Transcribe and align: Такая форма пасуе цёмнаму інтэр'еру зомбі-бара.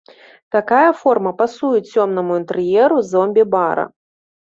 Такая 0.55 0.93
форма 1.01 1.33
пасуе 1.43 1.79
цёмнаму 1.91 2.41
інтэр'еру 2.41 2.97
зомбі-бара. 3.15 3.91